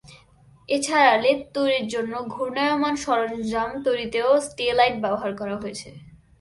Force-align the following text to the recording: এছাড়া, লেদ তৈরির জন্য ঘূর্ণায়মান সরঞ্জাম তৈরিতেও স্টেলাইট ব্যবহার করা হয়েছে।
এছাড়া, 0.69 1.13
লেদ 1.23 1.39
তৈরির 1.53 1.85
জন্য 1.87 2.13
ঘূর্ণায়মান 2.27 2.95
সরঞ্জাম 2.95 3.69
তৈরিতেও 3.85 4.29
স্টেলাইট 4.47 4.95
ব্যবহার 5.03 5.31
করা 5.39 5.55
হয়েছে। 5.61 5.89